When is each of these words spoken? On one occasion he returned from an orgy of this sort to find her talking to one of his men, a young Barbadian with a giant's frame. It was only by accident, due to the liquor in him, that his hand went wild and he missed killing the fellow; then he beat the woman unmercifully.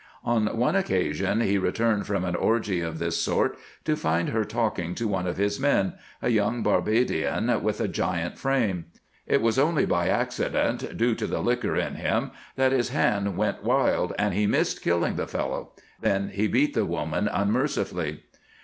On 0.23 0.57
one 0.57 0.75
occasion 0.75 1.41
he 1.41 1.59
returned 1.59 2.07
from 2.07 2.25
an 2.25 2.35
orgy 2.35 2.81
of 2.81 2.97
this 2.97 3.17
sort 3.23 3.55
to 3.85 3.95
find 3.95 4.29
her 4.29 4.43
talking 4.43 4.95
to 4.95 5.07
one 5.07 5.27
of 5.27 5.37
his 5.37 5.59
men, 5.59 5.93
a 6.23 6.29
young 6.29 6.63
Barbadian 6.63 7.61
with 7.61 7.79
a 7.79 7.87
giant's 7.87 8.41
frame. 8.41 8.85
It 9.27 9.43
was 9.43 9.59
only 9.59 9.85
by 9.85 10.07
accident, 10.07 10.97
due 10.97 11.13
to 11.13 11.27
the 11.27 11.41
liquor 11.43 11.75
in 11.75 11.97
him, 11.97 12.31
that 12.55 12.71
his 12.71 12.89
hand 12.89 13.37
went 13.37 13.63
wild 13.63 14.13
and 14.17 14.33
he 14.33 14.47
missed 14.47 14.81
killing 14.81 15.17
the 15.17 15.27
fellow; 15.27 15.73
then 16.01 16.29
he 16.29 16.47
beat 16.47 16.73
the 16.73 16.83
woman 16.83 17.27
unmercifully. 17.27 18.21